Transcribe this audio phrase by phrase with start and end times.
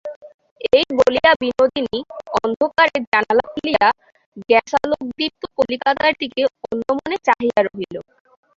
[0.71, 1.97] এই বলিয়া বিনোদিনী
[2.37, 3.85] অন্ধকারে জানালা খুলিয়া
[4.49, 7.95] গ্যাসালোকদীপ্ত কলিকাতার দিকে অন্যমনে চাহিয়া রহিল।